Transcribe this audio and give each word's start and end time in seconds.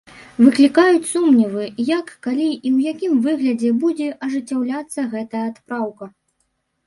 Выклікаюць 0.43 1.09
сумневы, 1.09 1.65
як, 1.89 2.07
калі 2.27 2.47
і 2.53 2.69
ў 2.75 2.95
якім 2.95 3.13
выглядзе 3.25 3.69
будзе 3.83 4.07
ажыццяўляцца 4.29 4.99
гэтая 5.15 5.45
адпраўка. 5.53 6.05